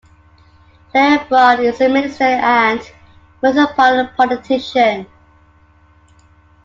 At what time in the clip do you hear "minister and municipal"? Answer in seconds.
1.87-4.07